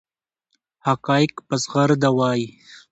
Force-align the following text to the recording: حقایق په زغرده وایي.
حقایق 0.87 1.33
په 1.47 1.55
زغرده 1.63 2.09
وایي. 2.17 2.47